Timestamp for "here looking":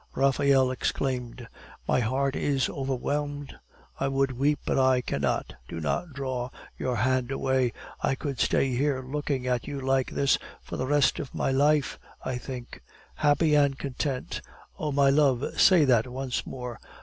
8.75-9.45